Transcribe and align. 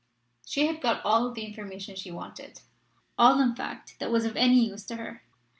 She 0.47 0.65
had 0.65 0.81
got 0.81 1.05
all 1.05 1.31
the 1.31 1.43
information 1.45 1.95
she 1.95 2.09
wanted 2.09 2.61
all, 3.19 3.39
in 3.39 3.53
fact, 3.55 3.97
that 3.99 4.09
was 4.09 4.25
of 4.25 4.35
any 4.35 4.65
use 4.65 4.83
to 4.85 4.95
her. 4.95 5.21